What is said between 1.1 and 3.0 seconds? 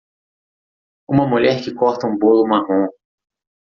mulher que corta um bolo marrom.